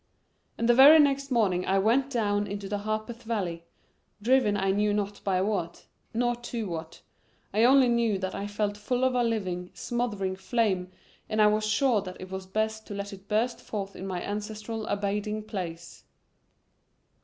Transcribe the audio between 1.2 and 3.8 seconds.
morning I went down into the Harpeth Valley,